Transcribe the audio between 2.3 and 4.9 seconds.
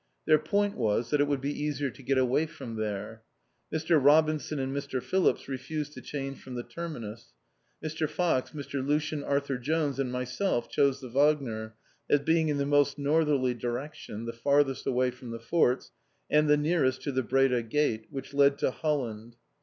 from there. Mr. Robinson and